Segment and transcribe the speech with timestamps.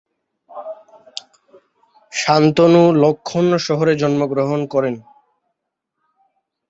[2.13, 4.95] শান্তনু লক্ষ্ণৌ শহরে জন্মগ্রহণ করেন।